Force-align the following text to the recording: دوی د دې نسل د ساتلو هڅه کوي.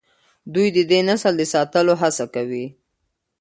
دوی 0.53 0.67
د 0.75 0.77
دې 0.89 0.99
نسل 1.09 1.33
د 1.37 1.43
ساتلو 1.53 1.93
هڅه 2.01 2.25
کوي. 2.35 2.65